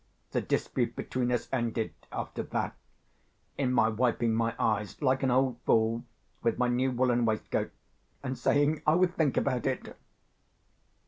[0.31, 2.75] The dispute between us ended, after that,
[3.55, 6.03] in my wiping my eyes, like an old fool,
[6.41, 7.71] with my new woollen waistcoat,
[8.23, 9.95] and saying I would think about it.